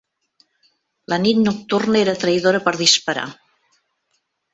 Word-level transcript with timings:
La 1.13 1.19
nit 1.25 1.41
nocturna 1.41 1.99
era 2.05 2.15
traïdora 2.23 2.61
per 2.69 2.73
disparar. 2.79 3.27